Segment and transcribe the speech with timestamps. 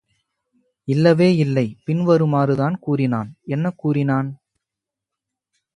[0.87, 4.31] இல்லவேயில்லை பின்வருமாறு தான் கூறினான் என்ன கூறினான்?